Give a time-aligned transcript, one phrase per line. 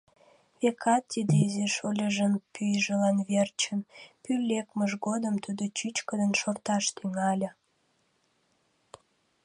[0.59, 3.79] Векат, тиде изи шольыжын пӱйжылан верчын,
[4.23, 7.49] пӱй лекмыж годым тудо чӱчкыдын шорташ тӱҥале.